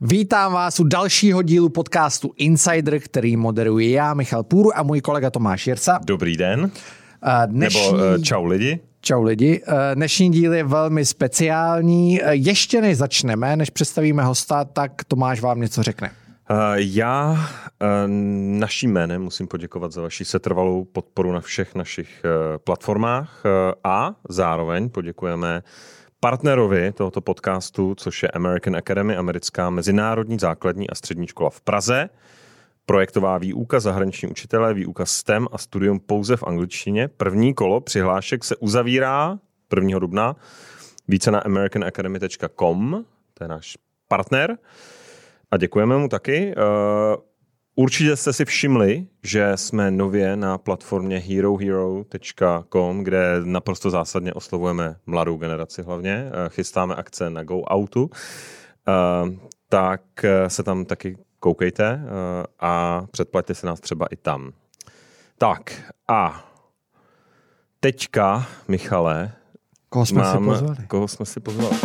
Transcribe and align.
Vítám 0.00 0.52
vás 0.52 0.80
u 0.80 0.84
dalšího 0.84 1.42
dílu 1.42 1.68
podcastu 1.68 2.32
Insider, 2.36 3.00
který 3.00 3.36
moderuji 3.36 3.92
já, 3.92 4.14
Michal 4.14 4.42
Půru 4.42 4.78
a 4.78 4.82
můj 4.82 5.00
kolega 5.00 5.30
Tomáš 5.30 5.66
Jirca. 5.66 6.00
Dobrý 6.06 6.36
den. 6.36 6.70
Dnešní... 7.46 7.92
Nebo 7.92 7.96
uh, 7.96 8.22
čau 8.22 8.44
lidi. 8.44 8.80
Čau 9.00 9.22
lidi. 9.22 9.62
Dnešní 9.94 10.30
díl 10.30 10.54
je 10.54 10.64
velmi 10.64 11.04
speciální. 11.04 12.20
Ještě 12.30 12.80
než 12.80 12.96
začneme, 12.96 13.56
než 13.56 13.70
představíme 13.70 14.24
hosta, 14.24 14.64
tak 14.64 15.04
Tomáš 15.08 15.40
vám 15.40 15.60
něco 15.60 15.82
řekne. 15.82 16.10
Já 16.74 17.46
naším 18.58 18.92
jménem 18.92 19.22
musím 19.22 19.46
poděkovat 19.46 19.92
za 19.92 20.02
vaši 20.02 20.24
setrvalou 20.24 20.84
podporu 20.84 21.32
na 21.32 21.40
všech 21.40 21.74
našich 21.74 22.22
platformách 22.64 23.42
a 23.84 24.14
zároveň 24.28 24.88
poděkujeme 24.88 25.62
partnerovi 26.26 26.92
tohoto 26.92 27.20
podcastu, 27.20 27.94
což 27.94 28.22
je 28.22 28.28
American 28.28 28.76
Academy, 28.76 29.16
americká 29.16 29.70
mezinárodní 29.70 30.38
základní 30.38 30.90
a 30.90 30.94
střední 30.94 31.26
škola 31.26 31.50
v 31.50 31.60
Praze. 31.60 32.08
Projektová 32.86 33.38
výuka, 33.38 33.80
zahraniční 33.80 34.28
učitelé, 34.28 34.74
výuka 34.74 35.06
STEM 35.06 35.48
a 35.52 35.58
studium 35.58 36.00
pouze 36.00 36.36
v 36.36 36.42
angličtině. 36.42 37.08
První 37.08 37.54
kolo 37.54 37.80
přihlášek 37.80 38.44
se 38.44 38.56
uzavírá 38.56 39.38
1. 39.76 39.98
dubna. 39.98 40.36
Více 41.08 41.30
na 41.30 41.38
americanacademy.com, 41.38 43.04
to 43.34 43.44
je 43.44 43.48
náš 43.48 43.78
partner. 44.08 44.58
A 45.50 45.56
děkujeme 45.56 45.98
mu 45.98 46.08
taky. 46.08 46.54
Určitě 47.78 48.16
jste 48.16 48.32
si 48.32 48.44
všimli, 48.44 49.06
že 49.22 49.52
jsme 49.54 49.90
nově 49.90 50.36
na 50.36 50.58
platformě 50.58 51.18
herohero.com, 51.18 53.04
kde 53.04 53.40
naprosto 53.44 53.90
zásadně 53.90 54.34
oslovujeme 54.34 54.96
mladou 55.06 55.36
generaci 55.36 55.82
hlavně. 55.82 56.30
Eh, 56.30 56.48
chystáme 56.48 56.94
akce 56.94 57.30
na 57.30 57.42
Go 57.42 57.62
Outu. 57.74 58.04
Uh, 58.04 58.10
tak 59.68 60.02
se 60.48 60.62
tam 60.62 60.84
taky 60.84 61.18
koukejte 61.40 62.00
a 62.60 63.02
předplaťte 63.10 63.54
se 63.54 63.66
nás 63.66 63.80
třeba 63.80 64.06
i 64.06 64.16
tam. 64.16 64.52
Tak 65.38 65.82
a 66.08 66.50
teďka, 67.80 68.46
Michale, 68.68 69.32
koho 69.88 70.06
jsme 70.06 70.22
mám, 70.22 70.38
si 70.38 70.44
pozvali? 70.44 70.76
Koho 70.88 71.08
jsme 71.08 71.26
si 71.26 71.40
pozvali? 71.40 71.76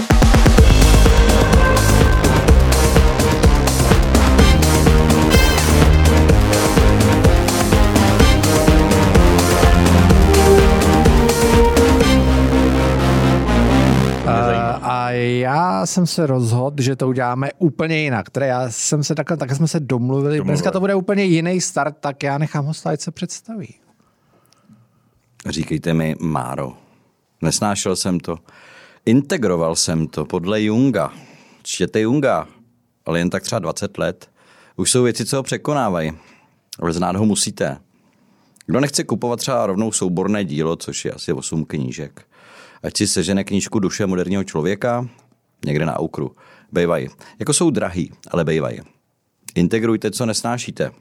Já 15.81 15.85
jsem 15.85 16.07
se 16.07 16.27
rozhodl, 16.27 16.83
že 16.83 16.95
to 16.95 17.07
uděláme 17.07 17.49
úplně 17.57 17.97
jinak. 17.97 18.29
Teda 18.29 18.45
já 18.45 18.69
jsem 18.69 19.03
se 19.03 19.15
takhle, 19.15 19.37
tak 19.37 19.51
jsme 19.51 19.67
se 19.67 19.79
domluvili. 19.79 20.37
domluvili. 20.37 20.43
Dneska 20.43 20.71
to 20.71 20.79
bude 20.79 20.95
úplně 20.95 21.23
jiný 21.23 21.61
start, 21.61 21.97
tak 21.99 22.23
já 22.23 22.37
nechám 22.37 22.65
ho 22.65 22.73
se 22.73 23.11
představí. 23.11 23.75
Říkejte 25.49 25.93
mi 25.93 26.15
Máro. 26.19 26.73
Nesnášel 27.41 27.95
jsem 27.95 28.19
to. 28.19 28.37
Integroval 29.05 29.75
jsem 29.75 30.07
to 30.07 30.25
podle 30.25 30.61
Junga. 30.61 31.13
Čtěte 31.63 32.01
Junga, 32.01 32.47
ale 33.05 33.19
jen 33.19 33.29
tak 33.29 33.43
třeba 33.43 33.59
20 33.59 33.97
let. 33.97 34.29
Už 34.75 34.91
jsou 34.91 35.03
věci, 35.03 35.25
co 35.25 35.37
ho 35.37 35.43
překonávají. 35.43 36.11
Ale 36.79 36.93
znát 36.93 37.15
ho 37.15 37.25
musíte. 37.25 37.77
Kdo 38.65 38.79
nechce 38.79 39.03
kupovat 39.03 39.39
třeba 39.39 39.65
rovnou 39.65 39.91
souborné 39.91 40.45
dílo, 40.45 40.75
což 40.75 41.05
je 41.05 41.11
asi 41.11 41.33
8 41.33 41.65
knížek, 41.65 42.21
ať 42.83 42.97
si 42.97 43.07
sežene 43.07 43.43
knížku 43.43 43.79
Duše 43.79 44.07
moderního 44.07 44.43
člověka, 44.43 45.07
někde 45.65 45.85
na 45.85 45.99
aukru. 45.99 46.31
Bejvají. 46.71 47.07
Jako 47.39 47.53
jsou 47.53 47.69
drahý, 47.69 48.11
ale 48.31 48.43
bejvají. 48.43 48.79
Integrujte, 49.55 50.11
co 50.11 50.25
nesnášíte. 50.25 50.91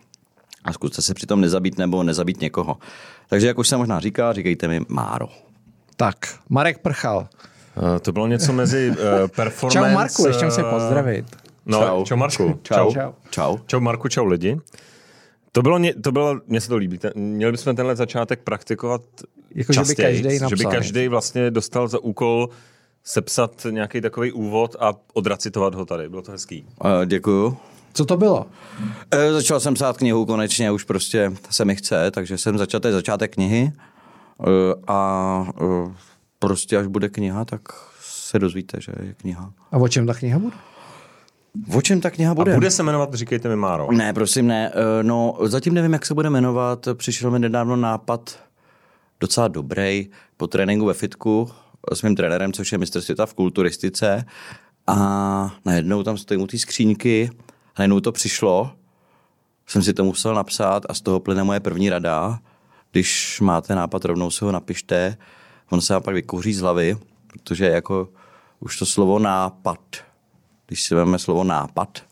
A 0.64 0.72
zkuste 0.72 1.02
se 1.02 1.14
přitom 1.14 1.40
nezabít 1.40 1.78
nebo 1.78 2.02
nezabít 2.02 2.40
někoho. 2.40 2.78
Takže, 3.28 3.46
jak 3.46 3.58
už 3.58 3.68
jsem 3.68 3.78
možná 3.78 4.00
říkal, 4.00 4.32
říkejte 4.32 4.68
mi 4.68 4.80
Máro. 4.88 5.28
Tak, 5.96 6.16
Marek 6.48 6.78
Prchal. 6.78 7.28
Uh, 7.76 7.98
to 7.98 8.12
bylo 8.12 8.26
něco 8.26 8.52
mezi 8.52 8.90
uh, 9.22 9.28
performance... 9.28 9.88
Čau 9.88 9.94
Marku, 9.94 10.26
ještě 10.26 10.44
musím 10.44 10.64
pozdravit. 10.70 11.24
No, 11.66 11.78
čau. 11.78 12.04
čau 12.04 12.16
Marku. 12.16 12.60
Čau. 12.62 12.92
Čau. 12.92 13.12
čau. 13.30 13.58
Čau 13.66 13.80
Marku, 13.80 14.08
čau 14.08 14.24
lidi. 14.24 14.56
To 15.52 15.62
bylo, 15.62 15.80
to 16.02 16.12
bylo, 16.12 16.40
mně 16.46 16.60
se 16.60 16.68
to 16.68 16.76
líbí, 16.76 16.98
ten, 16.98 17.12
měli 17.14 17.52
bychom 17.52 17.76
tenhle 17.76 17.96
začátek 17.96 18.40
praktikovat 18.40 19.02
jako, 19.54 19.72
častěji, 19.72 20.16
že 20.16 20.22
by 20.22 20.38
každý, 20.38 20.48
že 20.48 20.64
by 20.64 20.64
každý 20.64 21.08
vlastně 21.08 21.50
dostal 21.50 21.88
za 21.88 21.98
úkol 21.98 22.48
sepsat 23.04 23.66
nějaký 23.70 24.00
takový 24.00 24.32
úvod 24.32 24.76
a 24.80 24.92
odracitovat 25.12 25.74
ho 25.74 25.84
tady. 25.84 26.08
Bylo 26.08 26.22
to 26.22 26.32
hezký. 26.32 26.64
Uh, 26.84 26.90
děkuju. 27.06 27.56
Co 27.92 28.04
to 28.04 28.16
bylo? 28.16 28.46
E, 29.10 29.32
začal 29.32 29.60
jsem 29.60 29.74
psát 29.74 29.96
knihu 29.96 30.26
konečně, 30.26 30.70
už 30.70 30.84
prostě 30.84 31.32
se 31.50 31.64
mi 31.64 31.76
chce, 31.76 32.10
takže 32.10 32.38
jsem 32.38 32.58
začal, 32.58 32.80
to 32.80 32.88
je 32.88 32.94
začátek 32.94 33.34
knihy 33.34 33.72
e, 33.72 33.72
a 34.86 35.46
e, 35.60 35.94
prostě 36.38 36.76
až 36.76 36.86
bude 36.86 37.08
kniha, 37.08 37.44
tak 37.44 37.60
se 38.00 38.38
dozvíte, 38.38 38.80
že 38.80 38.92
je 39.02 39.14
kniha. 39.14 39.52
A 39.72 39.76
o 39.76 39.88
čem 39.88 40.06
ta 40.06 40.14
kniha 40.14 40.38
bude? 40.38 40.56
O 41.74 41.82
čem 41.82 42.00
ta 42.00 42.10
kniha 42.10 42.34
bude? 42.34 42.52
A 42.52 42.54
bude 42.54 42.70
se 42.70 42.82
jmenovat, 42.82 43.14
říkejte 43.14 43.48
mi 43.48 43.56
Máro. 43.56 43.92
Ne, 43.92 44.12
prosím, 44.12 44.46
ne. 44.46 44.72
No, 45.02 45.38
zatím 45.42 45.74
nevím, 45.74 45.92
jak 45.92 46.06
se 46.06 46.14
bude 46.14 46.30
jmenovat. 46.30 46.88
Přišel 46.94 47.30
mi 47.30 47.38
nedávno 47.38 47.76
nápad 47.76 48.38
docela 49.20 49.48
dobrý 49.48 50.10
po 50.36 50.46
tréninku 50.46 50.86
ve 50.86 50.94
fitku 50.94 51.50
s 51.92 52.02
mým 52.02 52.16
trenérem, 52.16 52.52
což 52.52 52.72
je 52.72 52.78
mistr 52.78 53.00
světa 53.00 53.26
v 53.26 53.34
kulturistice. 53.34 54.24
A 54.86 54.96
najednou 55.64 56.02
tam 56.02 56.18
stojím 56.18 56.42
u 56.42 56.46
té 56.46 56.58
skříňky 56.58 57.30
a 57.66 57.74
najednou 57.78 58.00
to 58.00 58.12
přišlo, 58.12 58.70
jsem 59.66 59.82
si 59.82 59.94
to 59.94 60.04
musel 60.04 60.34
napsat 60.34 60.82
a 60.88 60.94
z 60.94 61.00
toho 61.00 61.20
plyne 61.20 61.44
moje 61.44 61.60
první 61.60 61.90
rada. 61.90 62.38
Když 62.92 63.40
máte 63.40 63.74
nápad, 63.74 64.04
rovnou 64.04 64.30
si 64.30 64.44
ho 64.44 64.52
napište, 64.52 65.16
on 65.70 65.80
se 65.80 65.92
vám 65.92 66.02
pak 66.02 66.14
vykouří 66.14 66.52
z 66.54 66.60
hlavy, 66.60 66.98
protože 67.26 67.66
jako 67.66 68.08
už 68.60 68.78
to 68.78 68.86
slovo 68.86 69.18
nápad, 69.18 69.80
když 70.66 70.82
si 70.82 70.94
vezmeme 70.94 71.18
slovo 71.18 71.44
nápad, 71.44 72.02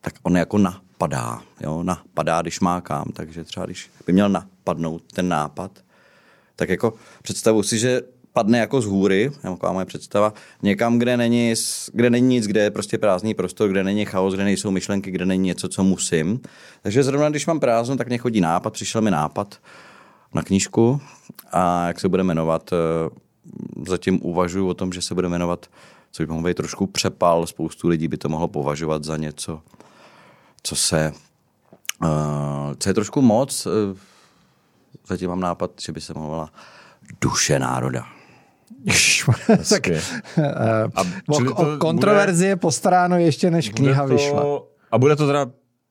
tak 0.00 0.14
on 0.22 0.36
jako 0.36 0.58
napadá, 0.58 1.42
jo, 1.60 1.82
napadá, 1.82 2.42
když 2.42 2.60
má 2.60 2.80
kam, 2.80 3.04
takže 3.12 3.44
třeba 3.44 3.66
když 3.66 3.90
by 4.06 4.12
měl 4.12 4.28
napadnout 4.28 5.02
ten 5.12 5.28
nápad, 5.28 5.70
tak 6.56 6.68
jako 6.68 6.94
představu 7.22 7.62
si, 7.62 7.78
že 7.78 8.02
padne 8.36 8.58
jako 8.58 8.80
z 8.80 8.84
hůry, 8.84 9.30
taková 9.42 9.72
moje 9.72 9.86
představa, 9.86 10.32
někam, 10.62 10.98
kde 10.98 11.16
není, 11.16 11.54
kde 11.92 12.10
není 12.10 12.28
nic, 12.28 12.46
kde 12.46 12.60
je 12.60 12.70
prostě 12.70 12.98
prázdný 12.98 13.34
prostor, 13.34 13.70
kde 13.70 13.84
není 13.84 14.04
chaos, 14.04 14.34
kde 14.34 14.44
nejsou 14.44 14.70
myšlenky, 14.70 15.10
kde 15.10 15.26
není 15.26 15.44
něco, 15.44 15.68
co 15.68 15.84
musím. 15.84 16.40
Takže 16.82 17.02
zrovna 17.02 17.30
když 17.30 17.46
mám 17.46 17.60
prázdno, 17.60 17.96
tak 17.96 18.08
mě 18.08 18.18
chodí 18.18 18.40
nápad, 18.40 18.72
přišel 18.72 19.00
mi 19.00 19.10
nápad 19.10 19.56
na 20.34 20.42
knížku 20.42 21.00
a 21.52 21.86
jak 21.86 22.00
se 22.00 22.08
bude 22.08 22.22
jmenovat, 22.22 22.70
eh, 22.72 22.76
zatím 23.86 24.20
uvažuji 24.22 24.68
o 24.68 24.74
tom, 24.74 24.92
že 24.92 25.02
se 25.02 25.14
bude 25.14 25.28
jmenovat, 25.28 25.66
co 26.12 26.22
by 26.22 26.26
mohl 26.26 26.48
být 26.48 26.56
trošku 26.56 26.86
přepal, 26.86 27.46
spoustu 27.46 27.88
lidí 27.88 28.08
by 28.08 28.16
to 28.16 28.28
mohlo 28.28 28.48
považovat 28.48 29.04
za 29.04 29.16
něco, 29.16 29.60
co 30.62 30.76
se, 30.76 31.12
uh, 32.02 32.08
co 32.78 32.88
je 32.88 32.94
trošku 32.94 33.22
moc, 33.22 33.66
uh, 33.66 33.72
zatím 35.06 35.28
mám 35.28 35.40
nápad, 35.40 35.70
že 35.80 35.92
by 35.92 36.00
se 36.00 36.14
mohla 36.14 36.50
duše 37.20 37.58
národa. 37.58 38.15
tak, 39.68 39.88
a 40.94 41.02
o, 41.28 41.36
o 41.52 41.78
kontroverzi 41.78 42.38
bude, 42.38 42.48
je 42.48 42.56
postaráno 42.56 43.18
ještě, 43.18 43.50
než 43.50 43.68
kniha 43.68 44.06
to, 44.06 44.12
vyšla. 44.14 44.62
A 44.90 44.98
bude 44.98 45.16
to 45.16 45.26
teda 45.26 45.46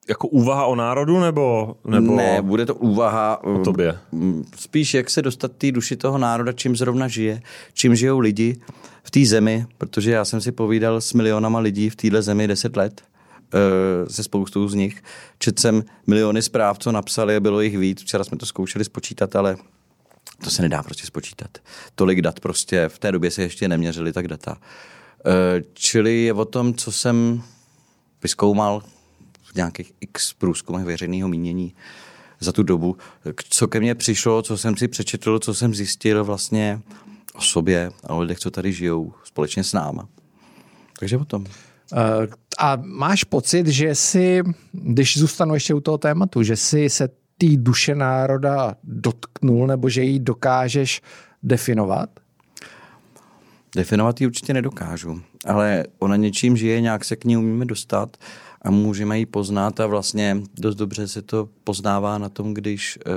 jako 0.08 0.28
úvaha 0.28 0.66
o 0.66 0.74
národu, 0.74 1.20
nebo, 1.20 1.76
nebo... 1.84 2.16
Ne, 2.16 2.42
bude 2.42 2.66
to 2.66 2.74
úvaha... 2.74 3.44
O 3.44 3.58
tobě. 3.58 3.98
Mm, 4.12 4.44
spíš 4.56 4.94
jak 4.94 5.10
se 5.10 5.22
dostat 5.22 5.52
té 5.52 5.72
duši 5.72 5.96
toho 5.96 6.18
národa, 6.18 6.52
čím 6.52 6.76
zrovna 6.76 7.08
žije, 7.08 7.42
čím 7.74 7.94
žijou 7.94 8.18
lidi 8.18 8.56
v 9.02 9.10
té 9.10 9.24
zemi, 9.24 9.66
protože 9.78 10.10
já 10.10 10.24
jsem 10.24 10.40
si 10.40 10.52
povídal 10.52 11.00
s 11.00 11.12
milionama 11.12 11.58
lidí 11.58 11.90
v 11.90 11.96
téhle 11.96 12.22
zemi 12.22 12.48
deset 12.48 12.76
let, 12.76 13.02
eh, 13.54 14.10
se 14.10 14.22
spoustou 14.22 14.68
z 14.68 14.74
nich. 14.74 15.02
Četl 15.38 15.60
jsem 15.60 15.82
miliony 16.06 16.42
zpráv, 16.42 16.78
co 16.78 16.92
napsali 16.92 17.36
a 17.36 17.40
bylo 17.40 17.60
jich 17.60 17.78
víc. 17.78 18.02
Včera 18.02 18.24
jsme 18.24 18.36
to 18.36 18.46
zkoušeli 18.46 18.84
spočítat, 18.84 19.36
ale 19.36 19.56
to 20.44 20.50
se 20.50 20.62
nedá 20.62 20.82
prostě 20.82 21.06
spočítat. 21.06 21.58
Tolik 21.94 22.22
dat 22.22 22.40
prostě, 22.40 22.88
v 22.88 22.98
té 22.98 23.12
době 23.12 23.30
se 23.30 23.42
ještě 23.42 23.68
neměřili 23.68 24.12
tak 24.12 24.28
data. 24.28 24.58
E, 25.26 25.62
čili 25.72 26.22
je 26.22 26.32
o 26.32 26.44
tom, 26.44 26.74
co 26.74 26.92
jsem 26.92 27.42
vyskoumal 28.22 28.82
v 29.42 29.54
nějakých 29.54 29.92
x 30.00 30.32
průzkumech 30.32 30.84
veřejného 30.84 31.28
mínění 31.28 31.74
za 32.40 32.52
tu 32.52 32.62
dobu, 32.62 32.96
co 33.48 33.68
ke 33.68 33.80
mně 33.80 33.94
přišlo, 33.94 34.42
co 34.42 34.58
jsem 34.58 34.76
si 34.76 34.88
přečetl, 34.88 35.38
co 35.38 35.54
jsem 35.54 35.74
zjistil 35.74 36.24
vlastně 36.24 36.80
o 37.34 37.40
sobě 37.40 37.92
a 38.04 38.14
o 38.14 38.20
lidech, 38.20 38.38
co 38.38 38.50
tady 38.50 38.72
žijou 38.72 39.12
společně 39.24 39.64
s 39.64 39.72
náma. 39.72 40.08
Takže 40.98 41.16
o 41.16 41.24
tom. 41.24 41.46
E, 41.46 42.28
a 42.58 42.76
máš 42.82 43.24
pocit, 43.24 43.66
že 43.66 43.94
si, 43.94 44.42
když 44.72 45.18
zůstanu 45.18 45.54
ještě 45.54 45.74
u 45.74 45.80
toho 45.80 45.98
tématu, 45.98 46.42
že 46.42 46.56
si 46.56 46.90
se 46.90 47.08
té 47.38 47.46
duše 47.56 47.94
národa 47.94 48.74
dotknul 48.84 49.66
nebo 49.66 49.88
že 49.88 50.02
ji 50.02 50.18
dokážeš 50.18 51.02
definovat? 51.42 52.10
Definovat 53.76 54.20
ji 54.20 54.26
určitě 54.26 54.54
nedokážu, 54.54 55.22
ale 55.46 55.84
ona 55.98 56.16
něčím 56.16 56.56
žije, 56.56 56.80
nějak 56.80 57.04
se 57.04 57.16
k 57.16 57.24
ní 57.24 57.36
umíme 57.36 57.64
dostat 57.64 58.16
a 58.62 58.70
můžeme 58.70 59.18
ji 59.18 59.26
poznat 59.26 59.80
a 59.80 59.86
vlastně 59.86 60.42
dost 60.58 60.74
dobře 60.74 61.08
se 61.08 61.22
to 61.22 61.48
poznává 61.64 62.18
na 62.18 62.28
tom, 62.28 62.54
když 62.54 62.98
uh, 63.06 63.12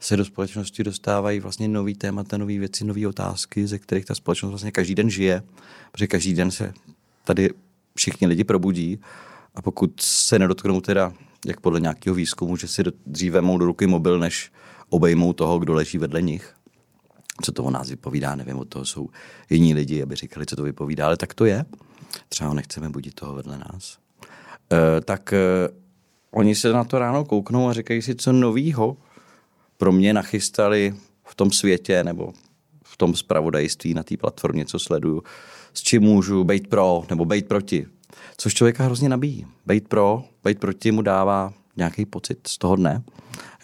se 0.00 0.16
do 0.16 0.24
společnosti 0.24 0.84
dostávají 0.84 1.40
vlastně 1.40 1.68
nový 1.68 1.94
témata, 1.94 2.36
nové 2.36 2.58
věci, 2.58 2.84
nové 2.84 3.08
otázky, 3.08 3.66
ze 3.66 3.78
kterých 3.78 4.04
ta 4.04 4.14
společnost 4.14 4.50
vlastně 4.50 4.72
každý 4.72 4.94
den 4.94 5.10
žije, 5.10 5.42
protože 5.92 6.06
každý 6.06 6.34
den 6.34 6.50
se 6.50 6.72
tady 7.24 7.50
všichni 7.96 8.26
lidi 8.26 8.44
probudí 8.44 9.00
a 9.54 9.62
pokud 9.62 10.00
se 10.00 10.38
nedotknou 10.38 10.80
teda, 10.80 11.12
jak 11.46 11.60
podle 11.60 11.80
nějakého 11.80 12.14
výzkumu, 12.14 12.56
že 12.56 12.68
si 12.68 12.82
dříve 13.06 13.40
mou 13.40 13.58
do 13.58 13.66
ruky 13.66 13.86
mobil, 13.86 14.18
než 14.18 14.52
obejmou 14.88 15.32
toho, 15.32 15.58
kdo 15.58 15.74
leží 15.74 15.98
vedle 15.98 16.22
nich, 16.22 16.54
co 17.42 17.52
to 17.52 17.64
o 17.64 17.70
nás 17.70 17.90
vypovídá, 17.90 18.34
nevím, 18.34 18.58
od 18.58 18.68
toho 18.68 18.84
jsou 18.84 19.08
jiní 19.50 19.74
lidi, 19.74 20.02
aby 20.02 20.16
říkali, 20.16 20.46
co 20.46 20.56
to 20.56 20.62
vypovídá, 20.62 21.06
ale 21.06 21.16
tak 21.16 21.34
to 21.34 21.44
je. 21.44 21.64
Třeba 22.28 22.54
nechceme 22.54 22.88
budit 22.88 23.14
toho 23.14 23.34
vedle 23.34 23.58
nás. 23.58 23.98
E, 24.72 25.00
tak 25.00 25.32
e, 25.32 25.38
oni 26.30 26.54
se 26.54 26.72
na 26.72 26.84
to 26.84 26.98
ráno 26.98 27.24
kouknou 27.24 27.68
a 27.68 27.72
říkají 27.72 28.02
si, 28.02 28.14
co 28.14 28.32
novýho 28.32 28.96
pro 29.76 29.92
mě 29.92 30.12
nachystali 30.12 30.94
v 31.24 31.34
tom 31.34 31.50
světě 31.50 32.04
nebo 32.04 32.32
v 32.84 32.96
tom 32.96 33.14
spravodajství 33.16 33.94
na 33.94 34.02
té 34.02 34.16
platformě, 34.16 34.64
co 34.64 34.78
sleduju, 34.78 35.22
s 35.74 35.82
čím 35.82 36.02
můžu 36.02 36.44
být 36.44 36.68
pro 36.68 37.04
nebo 37.10 37.24
být 37.24 37.48
proti. 37.48 37.86
Což 38.40 38.54
člověka 38.54 38.84
hrozně 38.84 39.08
nabíjí. 39.08 39.46
Být 39.66 39.88
pro, 39.88 40.24
být 40.44 40.58
proti 40.58 40.92
mu 40.92 41.02
dává 41.02 41.52
nějaký 41.76 42.06
pocit 42.06 42.38
z 42.46 42.58
toho 42.58 42.76
dne. 42.76 43.02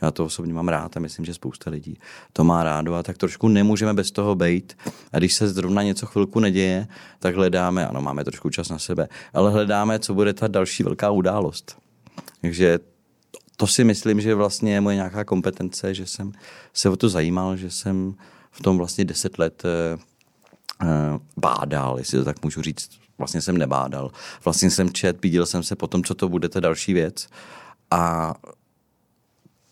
Já 0.03 0.11
to 0.11 0.25
osobně 0.25 0.55
mám 0.55 0.69
rád 0.69 0.97
a 0.97 1.01
myslím, 1.01 1.25
že 1.25 1.35
spousta 1.35 1.71
lidí 1.71 1.99
to 2.33 2.45
má 2.45 2.65
rádo 2.65 2.95
a 2.95 3.03
tak 3.03 3.19
trošku 3.19 3.49
nemůžeme 3.49 3.95
bez 3.95 4.11
toho 4.11 4.35
být. 4.35 4.77
A 5.13 5.19
když 5.19 5.35
se 5.35 5.49
zrovna 5.49 5.83
něco 5.83 6.07
chvilku 6.07 6.41
neděje, 6.41 6.87
tak 7.19 7.35
hledáme, 7.35 7.89
ano, 7.89 8.01
máme 8.01 8.25
trošku 8.25 8.51
čas 8.51 8.69
na 8.69 8.79
sebe, 8.79 9.09
ale 9.33 9.51
hledáme, 9.51 9.99
co 9.99 10.15
bude 10.15 10.35
ta 10.35 10.49
další 10.49 10.83
velká 10.83 11.11
událost. 11.11 11.79
Takže 12.41 12.79
to 13.57 13.67
si 13.67 13.85
myslím, 13.85 14.21
že 14.21 14.35
vlastně 14.35 14.75
je 14.75 14.81
moje 14.81 14.97
nějaká 14.97 15.25
kompetence, 15.25 15.95
že 15.95 16.07
jsem 16.07 16.33
se 16.73 16.89
o 16.89 16.97
to 16.97 17.09
zajímal, 17.09 17.57
že 17.57 17.71
jsem 17.71 18.15
v 18.51 18.63
tom 18.63 18.79
vlastně 18.79 19.05
deset 19.05 19.39
let 19.39 19.63
eh, 19.65 19.99
bádal, 21.37 21.99
jestli 21.99 22.19
to 22.19 22.25
tak 22.25 22.45
můžu 22.45 22.63
říct. 22.63 22.91
Vlastně 23.19 23.43
jsem 23.43 23.59
nebádal. 23.59 24.11
Vlastně 24.45 24.71
jsem 24.71 24.91
čet, 24.91 25.23
viděl 25.23 25.47
jsem 25.47 25.63
se 25.63 25.77
potom, 25.77 26.05
co 26.05 26.15
to 26.15 26.29
bude 26.29 26.49
ta 26.49 26.61
další 26.61 26.93
věc. 26.93 27.29
A 27.91 28.35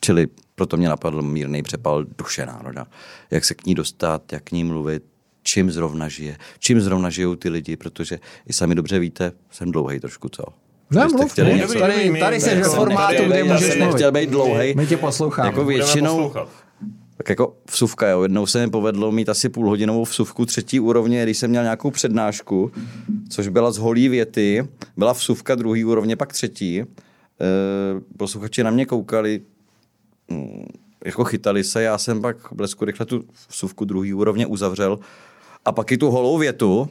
čili 0.00 0.28
proto 0.54 0.76
mě 0.76 0.88
napadl 0.88 1.22
mírný 1.22 1.62
přepal 1.62 2.04
duše 2.18 2.46
národa. 2.46 2.86
Jak 3.30 3.44
se 3.44 3.54
k 3.54 3.66
ní 3.66 3.74
dostat, 3.74 4.32
jak 4.32 4.44
k 4.44 4.52
ní 4.52 4.64
mluvit, 4.64 5.02
čím 5.42 5.70
zrovna 5.70 6.08
žije, 6.08 6.36
čím 6.58 6.80
zrovna 6.80 7.10
žijou 7.10 7.34
ty 7.34 7.48
lidi, 7.48 7.76
protože 7.76 8.18
i 8.46 8.52
sami 8.52 8.74
dobře 8.74 8.98
víte, 8.98 9.32
jsem 9.50 9.72
dlouhý 9.72 10.00
trošku, 10.00 10.28
co? 10.28 10.42
Ne, 10.90 11.08
mluv, 11.08 11.32
chtěli 11.32 11.54
mluv, 11.54 11.60
něco, 11.60 11.78
tady, 11.78 12.20
tady 12.20 12.40
jsi 12.40 12.54
ve 12.54 12.68
formátu, 12.68 13.22
kde 13.26 13.44
můžeš 13.44 13.60
mluvit. 13.60 13.92
Nechtěl 13.92 14.12
být 14.12 14.30
dlouhý. 14.30 14.74
My 14.74 14.86
tě 14.86 14.96
posloucháme. 14.96 15.48
Jako 15.48 15.64
většinou, 15.64 16.34
tak 17.16 17.28
jako 17.28 17.56
vsuvka, 17.70 18.08
jo. 18.08 18.22
Jednou 18.22 18.46
se 18.46 18.66
mi 18.66 18.70
povedlo 18.70 19.12
mít 19.12 19.28
asi 19.28 19.48
půlhodinovou 19.48 20.04
vsuvku 20.04 20.46
třetí 20.46 20.80
úrovně, 20.80 21.22
když 21.22 21.38
jsem 21.38 21.50
měl 21.50 21.62
nějakou 21.62 21.90
přednášku, 21.90 22.72
což 23.28 23.48
byla 23.48 23.72
z 23.72 23.78
holí 23.78 24.08
věty, 24.08 24.68
byla 24.96 25.12
vsuvka 25.12 25.54
druhý 25.54 25.84
úrovně, 25.84 26.16
pak 26.16 26.32
třetí. 26.32 26.80
E, 26.80 26.86
posluchači 28.16 28.64
na 28.64 28.70
mě 28.70 28.86
koukali, 28.86 29.40
mm, 30.28 30.66
jako 31.04 31.24
chytali 31.24 31.64
se, 31.64 31.82
já 31.82 31.98
jsem 31.98 32.22
pak 32.22 32.36
blesku 32.52 32.84
rychle 32.84 33.06
tu 33.06 33.24
vsuvku 33.48 33.84
druhý 33.84 34.14
úrovně 34.14 34.46
uzavřel 34.46 34.98
a 35.64 35.72
pak 35.72 35.92
i 35.92 35.98
tu 35.98 36.10
holou 36.10 36.38
větu 36.38 36.88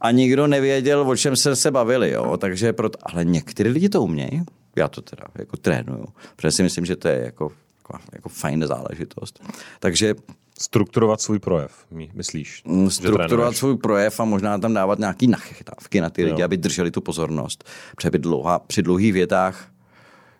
a 0.00 0.10
nikdo 0.10 0.46
nevěděl, 0.46 1.00
o 1.00 1.16
čem 1.16 1.36
se 1.36 1.56
se 1.56 1.70
bavili, 1.70 2.10
jo. 2.10 2.36
Takže 2.36 2.72
proto, 2.72 2.98
ale 3.02 3.24
někteří 3.24 3.70
lidi 3.70 3.88
to 3.88 4.02
umějí, 4.02 4.42
já 4.76 4.88
to 4.88 5.02
teda 5.02 5.24
jako 5.38 5.56
trénuju, 5.56 6.04
protože 6.36 6.52
si 6.52 6.62
myslím, 6.62 6.84
že 6.84 6.96
to 6.96 7.08
je 7.08 7.22
jako, 7.24 7.52
jako, 7.92 8.04
jako 8.12 8.28
fajn 8.28 8.66
záležitost. 8.66 9.42
Takže 9.80 10.14
Strukturovat 10.60 11.20
svůj 11.20 11.38
projev, 11.38 11.72
myslíš? 12.14 12.62
Mm, 12.64 12.90
strukturovat 12.90 13.56
svůj 13.56 13.76
projev 13.76 14.20
a 14.20 14.24
možná 14.24 14.58
tam 14.58 14.74
dávat 14.74 14.98
nějaký 14.98 15.26
nachytávky 15.26 16.00
na 16.00 16.10
ty 16.10 16.24
lidi, 16.24 16.40
jo. 16.40 16.44
aby 16.44 16.56
drželi 16.56 16.90
tu 16.90 17.00
pozornost. 17.00 17.64
Protože 17.96 18.10
dlouhá, 18.10 18.58
při 18.58 18.82
dlouhých 18.82 19.12
větách 19.12 19.68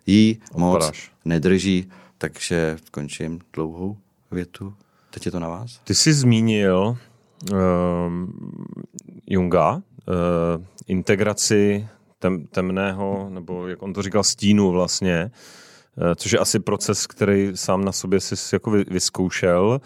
jí 0.05 0.39
moc 0.55 0.75
Odpadáš. 0.75 1.11
nedrží, 1.25 1.89
takže 2.17 2.77
skončím 2.85 3.39
dlouhou 3.53 3.97
větu. 4.31 4.73
Teď 5.09 5.25
je 5.25 5.31
to 5.31 5.39
na 5.39 5.49
vás. 5.49 5.79
Ty 5.83 5.95
jsi 5.95 6.13
zmínil 6.13 6.97
uh, 7.51 7.57
Junga, 9.27 9.75
uh, 9.75 9.81
integraci 10.87 11.87
tem, 12.19 12.47
temného, 12.47 13.27
nebo 13.29 13.67
jak 13.67 13.83
on 13.83 13.93
to 13.93 14.01
říkal, 14.01 14.23
stínu 14.23 14.71
vlastně, 14.71 15.25
uh, 15.25 15.31
což 16.15 16.31
je 16.31 16.39
asi 16.39 16.59
proces, 16.59 17.07
který 17.07 17.51
sám 17.55 17.85
na 17.85 17.91
sobě 17.91 18.19
si 18.19 18.55
jako 18.55 18.71
vyzkoušel. 18.71 19.81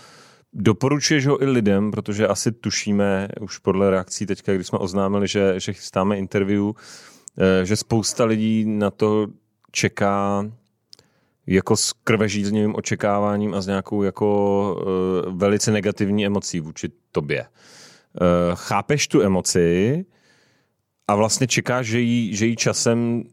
Doporučuješ 0.54 1.27
ho 1.27 1.44
i 1.44 1.45
lidem, 1.45 1.92
protože 1.92 2.27
asi 2.27 2.51
tušíme 2.51 3.27
už 3.42 3.57
podle 3.57 3.89
reakcí 3.89 4.25
teďka, 4.25 4.54
když 4.54 4.68
jsme 4.68 4.80
oznámili, 4.80 5.27
že, 5.27 5.60
že 5.60 5.74
chystáme 5.74 6.18
interview, 6.18 6.63
uh, 6.63 6.74
že 7.63 7.75
spousta 7.75 8.25
lidí 8.25 8.65
na 8.65 8.92
to 8.92 9.27
čeká 9.71 10.45
jako 11.48 11.77
s 11.77 11.94
krvežíznivým 11.94 12.75
očekáváním 12.75 13.54
a 13.54 13.62
s 13.62 13.68
nějakou 13.68 14.04
jako 14.04 14.27
uh, 14.75 15.38
velice 15.38 15.71
negativní 15.71 16.25
emocí 16.25 16.60
vůči 16.60 16.89
tobě. 17.12 17.45
Chápeš 18.54 19.07
tu 19.07 19.21
emoci 19.21 20.06
a 21.07 21.15
vlastně 21.15 21.48
čekáš, 21.48 21.88
že 21.88 22.00
jí, 22.00 22.36
že 22.36 22.45
jí 22.45 22.56
časem 22.56 23.24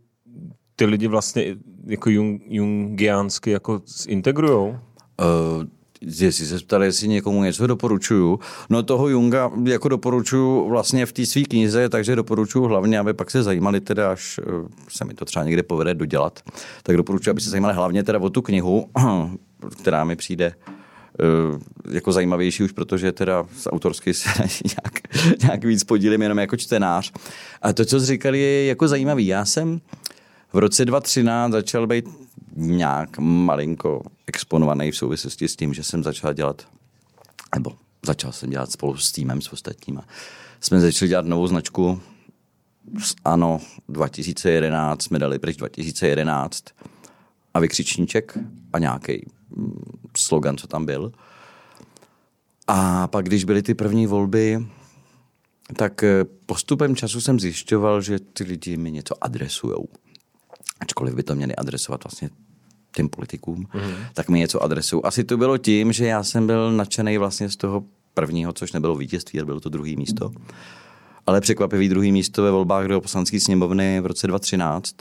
ty 0.80 0.86
lidi 0.86 1.06
vlastně 1.06 1.56
jako 1.86 2.10
jung, 2.10 2.42
jungiánsky 2.46 3.50
jako 3.50 3.82
zintegrujou? 3.86 4.68
Uh, 4.68 5.64
jestli 6.02 6.46
se 6.46 6.58
ptali, 6.58 6.86
jestli 6.86 7.08
někomu 7.08 7.44
něco 7.44 7.66
doporučuju. 7.66 8.40
No 8.70 8.82
toho 8.82 9.08
Junga 9.08 9.50
jako 9.64 9.88
doporučuju 9.88 10.68
vlastně 10.68 11.06
v 11.06 11.12
té 11.12 11.26
své 11.26 11.42
knize, 11.42 11.88
takže 11.88 12.16
doporučuju 12.16 12.64
hlavně, 12.64 12.98
aby 12.98 13.14
pak 13.14 13.30
se 13.30 13.42
zajímali 13.42 13.80
teda, 13.80 14.12
až 14.12 14.40
eh, 14.42 14.68
se 14.88 15.04
mi 15.04 15.14
to 15.14 15.24
třeba 15.24 15.44
někde 15.44 15.62
povede 15.62 15.94
dodělat, 15.94 16.40
tak 16.82 16.96
doporučuji, 16.96 17.30
aby 17.30 17.40
se 17.40 17.50
zajímali 17.50 17.74
hlavně 17.74 18.02
teda 18.02 18.18
o 18.18 18.30
tu 18.30 18.42
knihu, 18.42 18.90
která 19.80 20.04
mi 20.04 20.16
přijde 20.16 20.54
eh, 20.54 21.94
jako 21.94 22.12
zajímavější 22.12 22.62
už, 22.62 22.72
protože 22.72 23.12
teda 23.12 23.46
z 23.56 23.66
autorsky 23.66 24.14
se 24.14 24.28
nějak, 24.40 25.18
nějak 25.42 25.64
víc 25.64 25.84
podílím 25.84 26.22
jenom 26.22 26.38
jako 26.38 26.56
čtenář. 26.56 27.12
A 27.62 27.72
to, 27.72 27.84
co 27.84 28.00
jsi 28.00 28.06
říkali, 28.06 28.38
je 28.38 28.66
jako 28.66 28.88
zajímavý. 28.88 29.26
Já 29.26 29.44
jsem 29.44 29.80
v 30.52 30.58
roce 30.58 30.84
2013 30.84 31.52
začal 31.52 31.86
být 31.86 32.08
nějak 32.56 33.18
malinko 33.18 34.02
exponovaný 34.26 34.90
v 34.90 34.96
souvislosti 34.96 35.48
s 35.48 35.56
tím, 35.56 35.74
že 35.74 35.82
jsem 35.82 36.02
začal 36.02 36.32
dělat, 36.32 36.68
nebo 37.54 37.72
začal 38.06 38.32
jsem 38.32 38.50
dělat 38.50 38.72
spolu 38.72 38.96
s 38.96 39.12
týmem, 39.12 39.40
s 39.40 39.52
ostatníma. 39.52 40.04
Jsme 40.60 40.80
začali 40.80 41.08
dělat 41.08 41.26
novou 41.26 41.46
značku, 41.46 42.00
ano, 43.24 43.60
2011, 43.88 45.02
jsme 45.02 45.18
dali 45.18 45.38
pryč 45.38 45.56
2011 45.56 46.64
a 47.54 47.60
vykřičníček 47.60 48.38
a 48.72 48.78
nějaký 48.78 49.26
mm, 49.56 49.82
slogan, 50.16 50.56
co 50.56 50.66
tam 50.66 50.86
byl. 50.86 51.12
A 52.66 53.06
pak, 53.06 53.24
když 53.24 53.44
byly 53.44 53.62
ty 53.62 53.74
první 53.74 54.06
volby, 54.06 54.66
tak 55.76 56.02
eh, 56.02 56.24
postupem 56.46 56.96
času 56.96 57.20
jsem 57.20 57.40
zjišťoval, 57.40 58.02
že 58.02 58.18
ty 58.18 58.44
lidi 58.44 58.76
mi 58.76 58.90
něco 58.90 59.24
adresujou 59.24 59.88
ačkoliv 60.80 61.14
by 61.14 61.22
to 61.22 61.34
měli 61.34 61.56
adresovat 61.56 62.04
vlastně 62.04 62.30
těm 62.96 63.08
politikům, 63.08 63.64
mm-hmm. 63.64 63.94
tak 64.14 64.28
mi 64.28 64.38
něco 64.38 64.62
adresují. 64.62 65.02
Asi 65.04 65.24
to 65.24 65.36
bylo 65.36 65.58
tím, 65.58 65.92
že 65.92 66.06
já 66.06 66.22
jsem 66.22 66.46
byl 66.46 66.72
nadšený 66.72 67.18
vlastně 67.18 67.48
z 67.48 67.56
toho 67.56 67.84
prvního, 68.14 68.52
což 68.52 68.72
nebylo 68.72 68.96
vítězství, 68.96 69.38
ale 69.38 69.46
bylo 69.46 69.60
to 69.60 69.68
druhý 69.68 69.96
místo. 69.96 70.32
Ale 71.26 71.40
překvapivý 71.40 71.88
druhý 71.88 72.12
místo 72.12 72.42
ve 72.42 72.50
volbách 72.50 72.86
do 72.86 73.00
poslanské 73.00 73.40
sněmovny 73.40 74.00
v 74.00 74.06
roce 74.06 74.26
2013. 74.26 74.94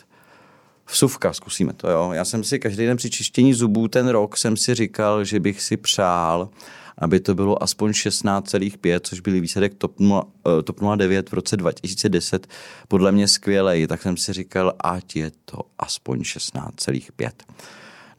Vsuvka, 0.92 1.34
zkusíme 1.34 1.74
to, 1.74 1.90
jo. 1.90 2.12
Já 2.14 2.26
jsem 2.26 2.44
si 2.44 2.60
každý 2.60 2.86
den 2.86 2.98
při 2.98 3.10
čištění 3.10 3.54
zubů 3.54 3.88
ten 3.88 4.08
rok 4.08 4.38
jsem 4.38 4.58
si 4.58 4.76
říkal, 4.76 5.24
že 5.24 5.40
bych 5.40 5.62
si 5.62 5.78
přál, 5.78 6.50
aby 6.98 7.20
to 7.20 7.36
bylo 7.36 7.64
aspoň 7.64 7.92
16,5, 7.92 9.00
což 9.04 9.20
byl 9.20 9.42
výsledek 9.42 9.74
TOP, 9.74 10.00
0, 10.00 10.24
eh, 10.60 10.64
TOP 10.64 10.80
09 10.96 11.30
v 11.30 11.34
roce 11.34 11.58
2010, 11.58 12.48
podle 12.88 13.12
mě 13.12 13.28
skvělej, 13.28 13.88
tak 13.88 14.02
jsem 14.02 14.18
si 14.18 14.34
říkal, 14.34 14.74
ať 14.80 15.16
je 15.16 15.32
to 15.46 15.62
aspoň 15.80 16.24
16,5. 16.24 17.32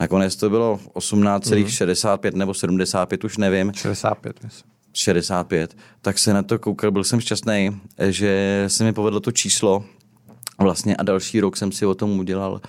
Nakonec 0.00 0.37
to 0.37 0.50
bylo 0.50 0.81
18,65 0.95 2.33
mm. 2.33 2.39
nebo 2.39 2.55
75, 2.55 3.25
už 3.25 3.37
nevím. 3.37 3.73
65, 3.75 4.45
myslím. 4.45 4.71
65, 4.93 5.77
tak 6.03 6.19
se 6.19 6.35
na 6.35 6.43
to 6.43 6.59
koukal, 6.59 6.91
byl 6.91 7.05
jsem 7.05 7.21
šťastný, 7.21 7.81
že 8.09 8.65
se 8.69 8.85
mi 8.85 8.93
povedlo 8.93 9.21
to 9.21 9.33
číslo 9.33 9.85
vlastně 10.62 10.97
a 10.97 11.02
další 11.02 11.40
rok 11.40 11.57
jsem 11.57 11.73
si 11.73 11.87
o 11.87 11.95
tom 11.95 12.19
udělal. 12.19 12.61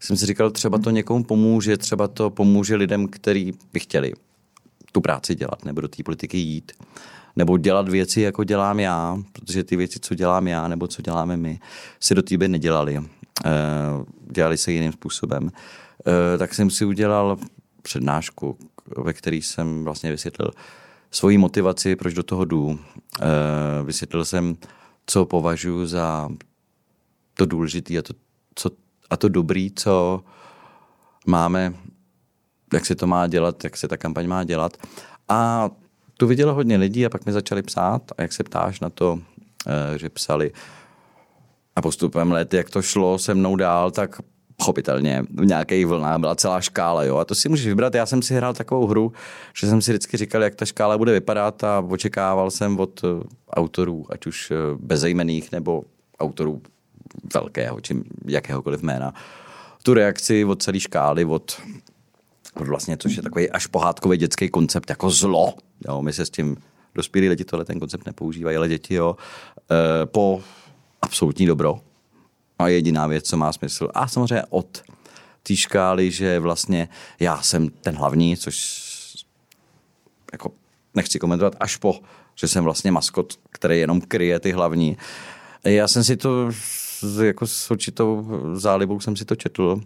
Jsem 0.00 0.16
si 0.16 0.26
říkal, 0.26 0.50
třeba 0.50 0.78
to 0.78 0.90
někomu 0.90 1.24
pomůže, 1.24 1.76
třeba 1.76 2.08
to 2.08 2.30
pomůže 2.30 2.76
lidem, 2.76 3.08
kteří 3.08 3.52
by 3.72 3.80
chtěli 3.80 4.12
tu 4.92 5.00
práci 5.00 5.34
dělat 5.34 5.64
nebo 5.64 5.80
do 5.80 5.88
té 5.88 6.02
politiky 6.02 6.38
jít. 6.38 6.72
nebo 7.36 7.58
dělat 7.58 7.88
věci, 7.88 8.20
jako 8.20 8.44
dělám 8.44 8.80
já, 8.80 9.18
protože 9.32 9.64
ty 9.64 9.76
věci, 9.76 10.00
co 10.00 10.14
dělám 10.14 10.48
já, 10.48 10.68
nebo 10.68 10.86
co 10.86 11.02
děláme 11.02 11.36
my, 11.36 11.58
si 12.00 12.14
do 12.14 12.22
té 12.22 12.34
doby 12.34 12.48
nedělali. 12.48 12.98
Eh, 12.98 13.50
dělali 14.30 14.56
se 14.56 14.72
jiným 14.72 14.92
způsobem. 14.92 15.50
Eh, 16.06 16.38
tak 16.38 16.54
jsem 16.54 16.70
si 16.70 16.84
udělal 16.84 17.38
přednášku, 17.82 18.58
ve 18.96 19.12
které 19.12 19.36
jsem 19.36 19.84
vlastně 19.84 20.10
vysvětlil 20.10 20.50
svoji 21.10 21.38
motivaci, 21.38 21.96
proč 21.96 22.14
do 22.14 22.22
toho 22.22 22.44
jdu. 22.44 22.78
Eh, 23.20 23.26
vysvětlil 23.84 24.24
jsem, 24.24 24.56
co 25.06 25.24
považuji 25.24 25.86
za 25.86 26.28
to 27.34 27.46
důležité 27.46 27.98
a 27.98 28.02
to, 28.02 28.14
co, 28.54 28.70
a 29.10 29.16
to 29.16 29.28
dobrý, 29.28 29.70
co 29.70 30.24
máme, 31.26 31.74
jak 32.72 32.86
se 32.86 32.94
to 32.94 33.06
má 33.06 33.26
dělat, 33.26 33.64
jak 33.64 33.76
se 33.76 33.88
ta 33.88 33.96
kampaň 33.96 34.26
má 34.26 34.44
dělat. 34.44 34.76
A 35.28 35.70
tu 36.16 36.26
vidělo 36.26 36.54
hodně 36.54 36.76
lidí 36.76 37.06
a 37.06 37.10
pak 37.10 37.26
mi 37.26 37.32
začali 37.32 37.62
psát 37.62 38.12
a 38.18 38.22
jak 38.22 38.32
se 38.32 38.44
ptáš 38.44 38.80
na 38.80 38.90
to, 38.90 39.20
že 39.96 40.08
psali 40.08 40.52
a 41.76 41.82
postupem 41.82 42.32
let, 42.32 42.54
jak 42.54 42.70
to 42.70 42.82
šlo 42.82 43.18
se 43.18 43.34
mnou 43.34 43.56
dál, 43.56 43.90
tak 43.90 44.20
pochopitelně 44.56 45.24
v 45.34 45.46
nějakých 45.46 45.86
vlnách 45.86 46.18
byla 46.18 46.34
celá 46.34 46.60
škála. 46.60 47.04
Jo? 47.04 47.16
A 47.16 47.24
to 47.24 47.34
si 47.34 47.48
můžeš 47.48 47.66
vybrat. 47.66 47.94
Já 47.94 48.06
jsem 48.06 48.22
si 48.22 48.34
hrál 48.34 48.54
takovou 48.54 48.86
hru, 48.86 49.12
že 49.60 49.66
jsem 49.66 49.82
si 49.82 49.92
vždycky 49.92 50.16
říkal, 50.16 50.42
jak 50.42 50.54
ta 50.54 50.64
škála 50.64 50.98
bude 50.98 51.12
vypadat 51.12 51.64
a 51.64 51.80
očekával 51.80 52.50
jsem 52.50 52.80
od 52.80 53.04
eh, 53.04 53.24
autorů, 53.50 54.06
ať 54.08 54.26
už 54.26 54.50
eh, 54.50 54.54
bezejmených 54.78 55.52
nebo 55.52 55.82
autorů 56.20 56.62
velkého, 57.34 57.80
či 57.80 57.96
jakéhokoliv 58.26 58.82
jména, 58.82 59.14
tu 59.82 59.94
reakci 59.94 60.44
od 60.44 60.62
celé 60.62 60.80
škály, 60.80 61.24
od, 61.24 61.60
vlastně, 62.54 62.96
což 62.96 63.16
je 63.16 63.22
takový 63.22 63.50
až 63.50 63.66
pohádkový 63.66 64.18
dětský 64.18 64.48
koncept, 64.48 64.90
jako 64.90 65.10
zlo. 65.10 65.54
Jo? 65.88 66.02
My 66.02 66.12
se 66.12 66.26
s 66.26 66.30
tím 66.30 66.56
dospělí 66.94 67.28
lidi 67.28 67.44
tohle 67.44 67.64
ten 67.64 67.80
koncept 67.80 68.06
nepoužívají, 68.06 68.56
ale 68.56 68.68
děti 68.68 68.94
jo. 68.94 69.16
E, 69.70 70.06
po 70.06 70.42
absolutní 71.02 71.46
dobro 71.46 71.80
a 72.58 72.68
jediná 72.68 73.06
věc, 73.06 73.28
co 73.28 73.36
má 73.36 73.52
smysl. 73.52 73.88
A 73.94 74.08
samozřejmě 74.08 74.44
od 74.50 74.82
té 75.42 75.56
škály, 75.56 76.10
že 76.10 76.38
vlastně 76.38 76.88
já 77.20 77.42
jsem 77.42 77.68
ten 77.68 77.94
hlavní, 77.94 78.36
což 78.36 78.84
jako 80.32 80.52
nechci 80.94 81.18
komentovat, 81.18 81.56
až 81.60 81.76
po, 81.76 82.00
že 82.34 82.48
jsem 82.48 82.64
vlastně 82.64 82.92
maskot, 82.92 83.38
který 83.50 83.78
jenom 83.78 84.00
kryje 84.00 84.40
ty 84.40 84.52
hlavní. 84.52 84.96
Já 85.64 85.88
jsem 85.88 86.04
si 86.04 86.16
to 86.16 86.50
jako 87.22 87.46
s 87.46 87.70
určitou 87.70 88.26
zálibou 88.54 89.00
jsem 89.00 89.16
si 89.16 89.24
to 89.24 89.36
četl 89.36 89.80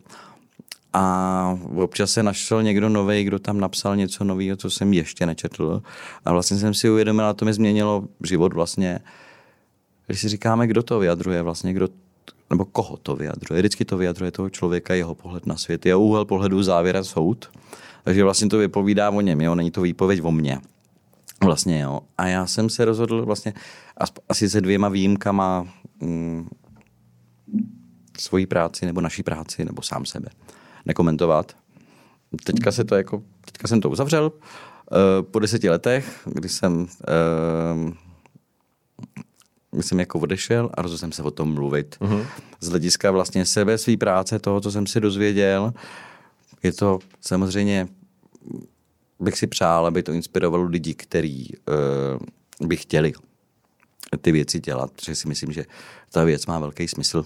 a 0.92 1.58
občas 1.76 2.10
se 2.10 2.22
našel 2.22 2.62
někdo 2.62 2.88
nový, 2.88 3.24
kdo 3.24 3.38
tam 3.38 3.60
napsal 3.60 3.96
něco 3.96 4.24
nového, 4.24 4.56
co 4.56 4.70
jsem 4.70 4.92
ještě 4.92 5.26
nečetl. 5.26 5.82
A 6.24 6.32
vlastně 6.32 6.56
jsem 6.56 6.74
si 6.74 6.90
uvědomil, 6.90 7.26
a 7.26 7.32
to 7.32 7.44
mi 7.44 7.52
změnilo 7.52 8.04
život 8.24 8.52
vlastně, 8.52 8.98
když 10.06 10.20
si 10.20 10.28
říkáme, 10.28 10.66
kdo 10.66 10.82
to 10.82 10.98
vyjadřuje, 10.98 11.42
vlastně 11.42 11.72
kdo, 11.72 11.88
nebo 12.50 12.64
koho 12.64 12.96
to 12.96 13.16
vyjadřuje. 13.16 13.60
Vždycky 13.60 13.84
to 13.84 13.96
vyjadřuje 13.96 14.30
toho 14.30 14.50
člověka, 14.50 14.94
jeho 14.94 15.14
pohled 15.14 15.46
na 15.46 15.56
svět. 15.56 15.86
Je 15.86 15.96
úhel 15.96 16.24
pohledu 16.24 16.62
závěr 16.62 17.04
soud. 17.04 17.50
Takže 18.04 18.24
vlastně 18.24 18.48
to 18.48 18.58
vypovídá 18.58 19.10
o 19.10 19.20
něm, 19.20 19.40
jo? 19.40 19.54
není 19.54 19.70
to 19.70 19.80
výpověď 19.80 20.20
o 20.22 20.30
mně. 20.30 20.58
Vlastně 21.44 21.80
jo. 21.80 22.00
A 22.18 22.26
já 22.26 22.46
jsem 22.46 22.70
se 22.70 22.84
rozhodl 22.84 23.26
vlastně 23.26 23.54
asi 24.28 24.50
se 24.50 24.60
dvěma 24.60 24.88
výjimkama 24.88 25.66
mm, 26.00 26.48
svoji 28.20 28.46
práci 28.46 28.86
nebo 28.86 29.00
naší 29.00 29.22
práci 29.22 29.64
nebo 29.64 29.82
sám 29.82 30.06
sebe 30.06 30.28
nekomentovat. 30.86 31.56
Teďka 32.44 32.72
se 32.72 32.84
to 32.84 32.94
jako, 32.94 33.22
teďka 33.44 33.68
jsem 33.68 33.80
to 33.80 33.90
uzavřel. 33.90 34.32
Uh, 34.32 35.22
po 35.30 35.38
deseti 35.38 35.68
letech, 35.70 36.20
kdy 36.24 36.48
jsem 36.48 36.80
uh, 36.80 37.92
jsem 39.82 40.00
jako 40.00 40.18
odešel 40.18 40.70
a 40.74 40.82
rozhodl 40.82 40.98
jsem 40.98 41.12
se 41.12 41.22
o 41.22 41.30
tom 41.30 41.54
mluvit. 41.54 41.96
Uh-huh. 42.00 42.26
Z 42.60 42.68
hlediska 42.68 43.10
vlastně 43.10 43.46
sebe, 43.46 43.78
své 43.78 43.96
práce, 43.96 44.38
toho, 44.38 44.60
co 44.60 44.70
jsem 44.70 44.86
si 44.86 45.00
dozvěděl, 45.00 45.72
je 46.62 46.72
to 46.72 46.98
samozřejmě, 47.20 47.88
bych 49.20 49.38
si 49.38 49.46
přál, 49.46 49.86
aby 49.86 50.02
to 50.02 50.12
inspirovalo 50.12 50.64
lidi, 50.64 50.94
kteří 50.94 51.54
uh, 52.60 52.66
by 52.68 52.76
chtěli 52.76 53.12
ty 54.20 54.32
věci 54.32 54.60
dělat, 54.60 54.90
protože 54.90 55.14
si 55.14 55.28
myslím, 55.28 55.52
že 55.52 55.64
ta 56.10 56.24
věc 56.24 56.46
má 56.46 56.58
velký 56.58 56.88
smysl. 56.88 57.24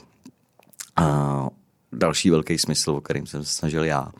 A 0.97 1.47
další 1.93 2.31
velký 2.31 2.59
smysl, 2.59 2.91
o 2.91 3.01
kterým 3.01 3.27
jsem 3.27 3.45
se 3.45 3.53
snažil 3.53 3.85
já 3.85 4.13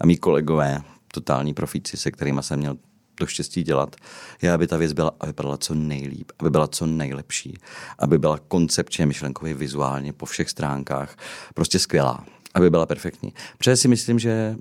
a 0.00 0.06
mý 0.06 0.16
kolegové, 0.16 0.82
totální 1.14 1.54
profíci, 1.54 1.96
se 1.96 2.10
kterými 2.10 2.42
jsem 2.42 2.58
měl 2.58 2.76
to 3.14 3.26
štěstí 3.26 3.62
dělat, 3.62 3.96
je, 4.42 4.52
aby 4.52 4.66
ta 4.66 4.76
věc 4.76 4.92
byla 4.92 5.12
a 5.20 5.26
vypadala 5.26 5.56
co 5.56 5.74
nejlíp, 5.74 6.32
aby 6.38 6.50
byla 6.50 6.68
co 6.68 6.86
nejlepší, 6.86 7.58
aby 7.98 8.18
byla 8.18 8.38
koncepčně, 8.48 9.06
myšlenkově, 9.06 9.54
vizuálně, 9.54 10.12
po 10.12 10.26
všech 10.26 10.50
stránkách, 10.50 11.16
prostě 11.54 11.78
skvělá, 11.78 12.24
aby 12.54 12.70
byla 12.70 12.86
perfektní. 12.86 13.34
Protože 13.58 13.76
si 13.76 13.88
myslím, 13.88 14.18
že 14.18 14.56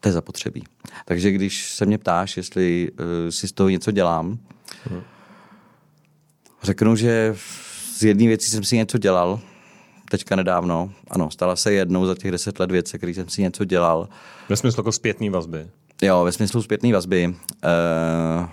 to 0.00 0.08
je 0.08 0.12
zapotřebí. 0.12 0.64
Takže 1.04 1.30
když 1.30 1.70
se 1.70 1.86
mě 1.86 1.98
ptáš, 1.98 2.36
jestli 2.36 2.90
uh, 2.90 3.30
si 3.30 3.48
z 3.48 3.52
toho 3.52 3.68
něco 3.68 3.90
dělám, 3.90 4.38
hmm. 4.84 5.02
řeknu, 6.62 6.96
že 6.96 7.36
z 7.96 8.02
jedné 8.02 8.26
věci 8.26 8.50
jsem 8.50 8.64
si 8.64 8.76
něco 8.76 8.98
dělal, 8.98 9.40
teďka 10.12 10.36
nedávno. 10.36 10.92
Ano, 11.10 11.30
stala 11.30 11.56
se 11.56 11.72
jednou 11.72 12.06
za 12.06 12.14
těch 12.14 12.30
deset 12.30 12.60
let 12.60 12.70
věc, 12.70 12.92
který 12.92 13.14
jsem 13.14 13.28
si 13.28 13.42
něco 13.42 13.64
dělal. 13.64 14.08
Ve 14.48 14.56
smyslu 14.56 14.80
jako 14.80 14.92
zpětný 14.92 15.30
vazby. 15.30 15.66
Jo, 16.02 16.24
ve 16.24 16.32
smyslu 16.32 16.62
zpětné 16.62 16.92
vazby. 16.92 17.28
Uh, 17.28 18.48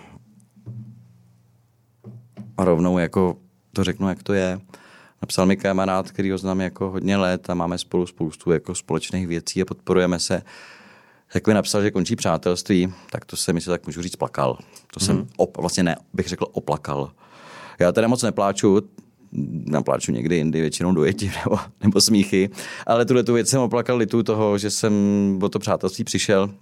a 2.57 2.65
rovnou 2.65 2.97
jako 2.97 3.37
to 3.73 3.83
řeknu, 3.83 4.09
jak 4.09 4.23
to 4.23 4.33
je. 4.33 4.59
Napsal 5.21 5.45
mi 5.45 5.57
kamarád, 5.57 6.11
který 6.11 6.31
ho 6.31 6.37
znám 6.37 6.61
jako 6.61 6.89
hodně 6.89 7.17
let 7.17 7.49
a 7.49 7.53
máme 7.53 7.77
spolu 7.77 8.07
spoustu 8.07 8.51
jako 8.51 8.75
společných 8.75 9.27
věcí 9.27 9.61
a 9.61 9.65
podporujeme 9.65 10.19
se. 10.19 10.41
Jak 11.33 11.47
mi 11.47 11.53
napsal, 11.53 11.81
že 11.81 11.91
končí 11.91 12.15
přátelství, 12.15 12.93
tak 13.11 13.25
to 13.25 13.35
se 13.35 13.53
mi 13.53 13.61
se 13.61 13.69
tak 13.69 13.85
můžu 13.85 14.01
říct 14.01 14.15
plakal. 14.15 14.55
To 14.55 14.99
mm-hmm. 14.99 15.05
jsem 15.05 15.15
mhm. 15.15 15.27
op, 15.37 15.57
vlastně 15.57 15.83
ne, 15.83 15.95
bych 16.13 16.27
řekl 16.27 16.45
oplakal. 16.51 17.11
Já 17.79 17.91
teda 17.91 18.07
moc 18.07 18.23
nepláču, 18.23 18.81
napláču 19.65 20.11
někdy 20.11 20.35
jindy, 20.35 20.61
většinou 20.61 20.91
dojetí 20.91 21.31
nebo, 21.43 21.59
nebo 21.83 22.01
smíchy, 22.01 22.49
ale 22.87 23.05
tuhle 23.05 23.23
tu 23.23 23.33
věc 23.33 23.49
jsem 23.49 23.61
oplakal 23.61 23.97
litu 23.97 24.23
toho, 24.23 24.57
že 24.57 24.69
jsem 24.69 24.93
o 25.41 25.49
to 25.49 25.59
přátelství 25.59 26.03
přišel, 26.03 26.53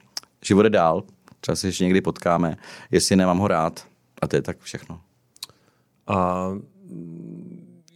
život 0.46 0.64
je 0.64 0.70
dál, 0.70 1.04
třeba 1.40 1.56
se 1.56 1.68
ještě 1.68 1.84
někdy 1.84 2.02
potkáme, 2.02 2.58
jestli 2.92 3.16
nemám 3.16 3.38
ho 3.38 3.48
rád. 3.48 3.88
A 4.22 4.28
to 4.28 4.36
je 4.36 4.42
tak 4.42 4.60
všechno. 4.60 5.02
A 6.08 6.50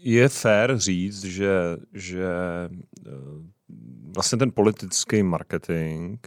je 0.03 0.29
fér 0.29 0.77
říct, 0.77 1.23
že, 1.23 1.51
že 1.93 2.25
eh, 3.07 3.11
vlastně 4.15 4.37
ten 4.37 4.51
politický 4.51 5.23
marketing, 5.23 6.19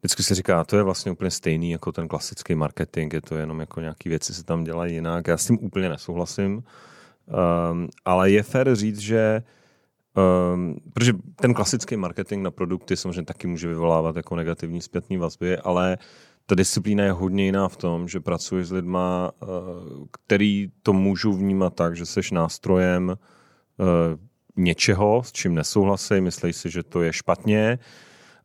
vždycky 0.00 0.22
se 0.22 0.34
říká, 0.34 0.64
to 0.64 0.76
je 0.76 0.82
vlastně 0.82 1.12
úplně 1.12 1.30
stejný 1.30 1.70
jako 1.70 1.92
ten 1.92 2.08
klasický 2.08 2.54
marketing, 2.54 3.14
je 3.14 3.20
to 3.20 3.36
jenom 3.36 3.60
jako 3.60 3.80
nějaký 3.80 4.08
věci 4.08 4.34
se 4.34 4.44
tam 4.44 4.64
dělají 4.64 4.94
jinak. 4.94 5.28
Já 5.28 5.36
s 5.36 5.46
tím 5.46 5.58
úplně 5.60 5.88
nesouhlasím, 5.88 6.62
um, 7.26 7.88
ale 8.04 8.30
je 8.30 8.42
fér 8.42 8.74
říct, 8.74 8.98
že 8.98 9.42
Um, 10.54 10.76
protože 10.92 11.12
ten 11.36 11.54
klasický 11.54 11.96
marketing 11.96 12.44
na 12.44 12.50
produkty 12.50 12.96
samozřejmě 12.96 13.22
taky 13.22 13.46
může 13.46 13.68
vyvolávat 13.68 14.16
jako 14.16 14.36
negativní 14.36 14.80
zpětní 14.80 15.16
vazby, 15.16 15.58
ale 15.58 15.98
ta 16.46 16.54
disciplína 16.54 17.04
je 17.04 17.12
hodně 17.12 17.44
jiná 17.44 17.68
v 17.68 17.76
tom, 17.76 18.08
že 18.08 18.20
pracuješ 18.20 18.66
s 18.66 18.72
lidma, 18.72 19.32
uh, 19.42 19.48
který 20.10 20.70
to 20.82 20.92
můžou 20.92 21.32
vnímat 21.32 21.74
tak, 21.74 21.96
že 21.96 22.06
seš 22.06 22.30
nástrojem 22.30 23.08
uh, 23.08 23.16
něčeho, 24.56 25.22
s 25.24 25.32
čím 25.32 25.54
nesouhlasí, 25.54 26.20
myslí 26.20 26.52
si, 26.52 26.70
že 26.70 26.82
to 26.82 27.02
je 27.02 27.12
špatně 27.12 27.78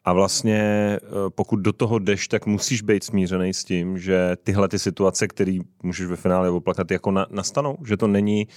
a 0.03 0.13
vlastně 0.13 0.97
uh, 1.03 1.29
pokud 1.29 1.55
do 1.55 1.73
toho 1.73 1.99
jdeš, 1.99 2.27
tak 2.27 2.45
musíš 2.45 2.81
být 2.81 3.03
smířený 3.03 3.53
s 3.53 3.63
tím, 3.63 3.97
že 3.97 4.37
tyhle 4.43 4.67
ty 4.67 4.79
situace, 4.79 5.27
které 5.27 5.57
můžeš 5.83 6.07
ve 6.07 6.15
finále 6.15 6.49
oplakat, 6.49 6.91
jako 6.91 7.11
na, 7.11 7.27
nastanou, 7.29 7.77
že 7.85 7.97
to 7.97 8.07
není 8.07 8.47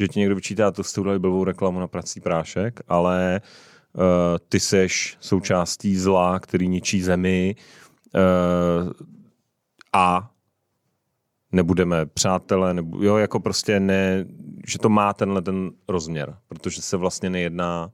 že 0.00 0.08
ti 0.08 0.20
někdo 0.20 0.34
vyčítá, 0.34 0.70
to 0.70 0.84
jste 0.84 1.00
udělali 1.00 1.18
blbou 1.18 1.44
reklamu 1.44 1.80
na 1.80 1.88
prací 1.88 2.20
prášek, 2.20 2.80
ale 2.88 3.40
uh, 3.92 4.02
ty 4.48 4.60
seš 4.60 5.16
součástí 5.20 5.96
zla, 5.96 6.40
který 6.40 6.68
ničí 6.68 7.02
zemi 7.02 7.54
uh, 8.14 8.90
a 9.92 10.30
nebudeme 11.52 12.06
přátelé, 12.06 12.74
nebo, 12.74 13.02
jo, 13.02 13.16
jako 13.16 13.40
prostě 13.40 13.80
ne, 13.80 14.26
že 14.66 14.78
to 14.78 14.88
má 14.88 15.12
tenhle 15.12 15.42
ten 15.42 15.70
rozměr, 15.88 16.36
protože 16.48 16.82
se 16.82 16.96
vlastně 16.96 17.30
nejedná 17.30 17.90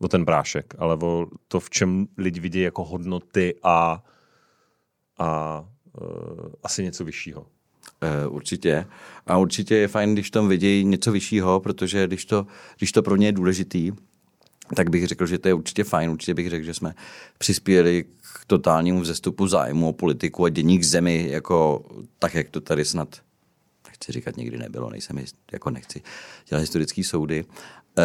o 0.00 0.08
ten 0.08 0.24
prášek, 0.24 0.74
ale 0.78 0.96
o 0.96 1.26
to, 1.48 1.60
v 1.60 1.70
čem 1.70 2.06
lidi 2.18 2.40
vidí 2.40 2.60
jako 2.60 2.84
hodnoty 2.84 3.54
a, 3.62 4.04
a 5.18 5.60
uh, 6.00 6.52
asi 6.62 6.82
něco 6.82 7.04
vyššího. 7.04 7.40
Uh, 7.40 8.34
určitě. 8.34 8.86
A 9.26 9.38
určitě 9.38 9.76
je 9.76 9.88
fajn, 9.88 10.12
když 10.12 10.30
tam 10.30 10.48
vidějí 10.48 10.84
něco 10.84 11.12
vyššího, 11.12 11.60
protože 11.60 12.06
když 12.06 12.24
to, 12.24 12.46
když 12.78 12.92
to 12.92 13.02
pro 13.02 13.16
ně 13.16 13.28
je 13.28 13.32
důležitý, 13.32 13.92
tak 14.76 14.90
bych 14.90 15.06
řekl, 15.06 15.26
že 15.26 15.38
to 15.38 15.48
je 15.48 15.54
určitě 15.54 15.84
fajn. 15.84 16.10
Určitě 16.10 16.34
bych 16.34 16.50
řekl, 16.50 16.64
že 16.64 16.74
jsme 16.74 16.94
přispěli 17.38 18.04
k 18.20 18.44
totálnímu 18.46 19.00
vzestupu 19.00 19.46
zájmu 19.46 19.88
o 19.88 19.92
politiku 19.92 20.44
a 20.44 20.48
dění 20.48 20.78
k 20.78 20.84
zemi, 20.84 21.26
jako 21.30 21.84
tak, 22.18 22.34
jak 22.34 22.50
to 22.50 22.60
tady 22.60 22.84
snad 22.84 23.20
chci 24.00 24.12
říkat, 24.12 24.36
nikdy 24.36 24.58
nebylo, 24.58 24.90
nejsem, 24.90 25.24
jako 25.52 25.70
nechci 25.70 26.02
dělat 26.48 26.60
historické 26.60 27.04
soudy. 27.04 27.44
E, 27.98 28.04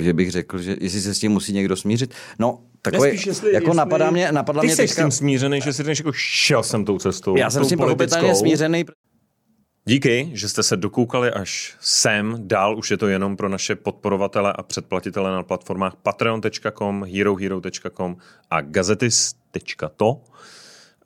že 0.00 0.12
bych 0.12 0.30
řekl, 0.30 0.58
že 0.58 0.76
jestli 0.80 1.00
se 1.00 1.14
s 1.14 1.18
tím 1.18 1.32
musí 1.32 1.52
někdo 1.52 1.76
smířit. 1.76 2.14
No, 2.38 2.58
Takový, 2.82 3.02
Nespíš, 3.02 3.26
jestli, 3.26 3.52
jako 3.52 3.66
jestli... 3.66 3.76
napadá 3.76 4.10
mě, 4.10 4.32
napadla 4.32 4.60
Ty 4.60 4.66
mě 4.66 4.76
jsi 4.76 4.82
teďka... 4.82 4.94
s 4.94 4.96
tím 4.96 5.10
smířený, 5.10 5.60
že 5.60 5.72
jsi 5.72 5.82
jako 5.88 6.12
šel 6.12 6.62
jsem 6.62 6.84
tou 6.84 6.98
cestou. 6.98 7.36
Já 7.36 7.50
jsem 7.50 7.64
s 7.64 7.68
tím 7.68 7.78
pochopitelně 7.78 8.34
smířený. 8.34 8.84
Díky, 9.86 10.30
že 10.32 10.48
jste 10.48 10.62
se 10.62 10.76
dokoukali 10.76 11.30
až 11.30 11.76
sem. 11.80 12.34
Dál 12.38 12.78
už 12.78 12.90
je 12.90 12.96
to 12.96 13.08
jenom 13.08 13.36
pro 13.36 13.48
naše 13.48 13.76
podporovatele 13.76 14.52
a 14.52 14.62
předplatitele 14.62 15.30
na 15.30 15.42
platformách 15.42 15.96
patreon.com, 16.02 17.04
herohero.com 17.04 18.16
a 18.50 18.60
gazetis.to. 18.60 20.20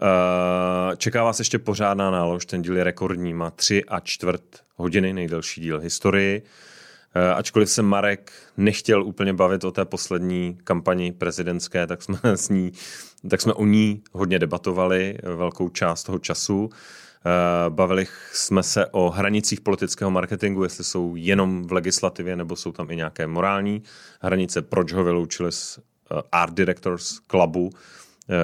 Eh, 0.03 0.97
čeká 0.97 1.25
vás 1.25 1.39
ještě 1.39 1.59
pořádná 1.59 2.11
nálož, 2.11 2.47
ten 2.47 2.63
díl 2.63 2.77
je 2.77 2.85
rekordní, 2.85 3.35
má 3.35 3.51
tři 3.51 3.85
a 3.85 4.01
čtvrt 4.01 4.43
hodiny, 4.77 5.13
nejdelší 5.13 5.61
díl 5.61 5.81
historii. 5.81 6.43
Ačkoliv 7.35 7.71
se 7.71 7.83
Marek 7.83 8.33
nechtěl 8.57 9.05
úplně 9.05 9.33
bavit 9.33 9.65
o 9.65 9.71
té 9.71 9.85
poslední 9.85 10.59
kampani 10.65 11.13
prezidentské, 11.13 11.87
tak 11.87 12.03
jsme, 12.03 12.19
s 12.25 12.49
ní, 12.49 12.73
tak 13.31 13.41
jsme 13.41 13.53
o 13.53 13.65
ní 13.65 14.03
hodně 14.13 14.39
debatovali 14.39 15.19
velkou 15.23 15.69
část 15.69 16.03
toho 16.03 16.19
času. 16.19 16.71
Eh, 17.27 17.71
bavili 17.71 18.07
jsme 18.33 18.63
se 18.63 18.87
o 18.87 19.11
hranicích 19.11 19.61
politického 19.61 20.11
marketingu, 20.11 20.65
jestli 20.65 20.85
jsou 20.85 21.17
jenom 21.17 21.63
v 21.63 21.73
legislativě, 21.73 22.37
nebo 22.37 22.57
jsou 22.57 22.73
tam 22.73 22.91
i 22.91 22.97
nějaké 22.97 23.27
morální 23.27 23.83
hranice, 24.21 24.63
proč 24.63 24.93
ho 24.93 25.05
vyloučili 25.05 25.53
z 25.53 25.79
eh, 25.79 26.23
Art 26.33 26.55
Directors 26.55 27.19
Clubu 27.31 27.71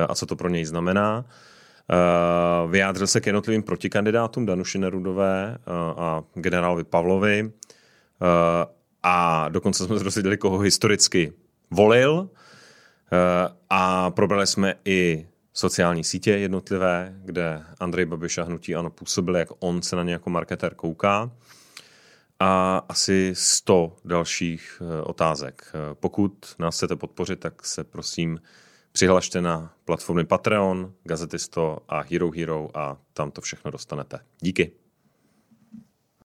a 0.08 0.14
co 0.14 0.26
to 0.26 0.36
pro 0.36 0.48
něj 0.48 0.64
znamená. 0.64 1.24
Vyjádřil 2.70 3.06
se 3.06 3.20
k 3.20 3.26
jednotlivým 3.26 3.62
protikandidátům 3.62 4.46
Danuši 4.46 4.78
Nerudové 4.78 5.58
a 5.96 6.22
generálovi 6.34 6.84
Pavlovi. 6.84 7.50
Eh, 8.22 8.66
a 9.02 9.48
dokonce 9.48 9.84
jsme 9.84 9.98
se 9.98 10.04
dozvěděli, 10.04 10.36
koho 10.36 10.58
historicky 10.58 11.32
volil 11.70 12.30
eh, 13.12 13.48
a 13.70 14.10
probrali 14.10 14.46
jsme 14.46 14.74
i 14.84 15.28
sociální 15.52 16.04
sítě 16.04 16.30
jednotlivé, 16.30 17.14
kde 17.24 17.62
Andrej 17.80 18.06
Babiš 18.06 18.38
a 18.38 18.44
hnutí 18.44 18.74
ano 18.74 18.90
působili, 18.90 19.38
jak 19.38 19.48
on 19.58 19.82
se 19.82 19.96
na 19.96 20.02
ně 20.02 20.12
jako 20.12 20.30
marketer 20.30 20.74
kouká 20.74 21.30
a 22.40 22.78
asi 22.88 23.30
100 23.34 23.96
dalších 24.04 24.82
eh, 24.82 25.02
otázek. 25.02 25.72
Pokud 25.94 26.54
nás 26.58 26.76
chcete 26.76 26.96
podpořit, 26.96 27.40
tak 27.40 27.66
se 27.66 27.84
prosím 27.84 28.40
přihlašte 28.92 29.40
na 29.40 29.74
platformy 29.84 30.24
Patreon, 30.24 30.92
Gazetisto 31.04 31.78
a 31.88 32.00
Hero 32.10 32.30
Hero 32.30 32.68
a 32.74 32.98
tam 33.12 33.30
to 33.30 33.40
všechno 33.40 33.70
dostanete. 33.70 34.18
Díky. 34.40 34.83